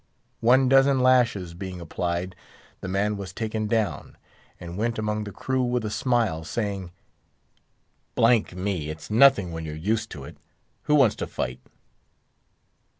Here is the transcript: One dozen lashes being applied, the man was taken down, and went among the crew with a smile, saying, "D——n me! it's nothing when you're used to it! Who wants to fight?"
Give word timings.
One 0.39 0.67
dozen 0.67 0.99
lashes 1.01 1.53
being 1.53 1.79
applied, 1.79 2.35
the 2.79 2.87
man 2.87 3.17
was 3.17 3.31
taken 3.31 3.67
down, 3.67 4.17
and 4.59 4.75
went 4.75 4.97
among 4.97 5.25
the 5.25 5.31
crew 5.31 5.61
with 5.61 5.85
a 5.85 5.91
smile, 5.91 6.43
saying, 6.43 6.89
"D——n 8.17 8.47
me! 8.63 8.89
it's 8.89 9.11
nothing 9.11 9.51
when 9.51 9.63
you're 9.63 9.75
used 9.75 10.09
to 10.13 10.23
it! 10.23 10.37
Who 10.85 10.95
wants 10.95 11.15
to 11.17 11.27
fight?" 11.27 11.59